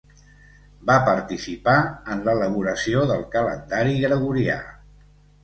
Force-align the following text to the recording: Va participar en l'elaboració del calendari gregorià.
Va 0.89 0.95
participar 1.09 1.75
en 2.15 2.23
l'elaboració 2.29 3.05
del 3.13 3.23
calendari 3.37 3.95
gregorià. 4.09 4.59